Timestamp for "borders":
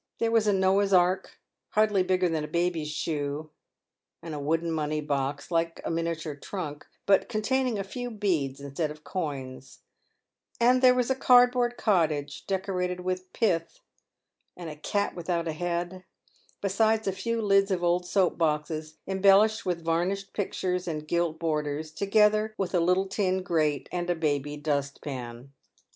21.37-21.91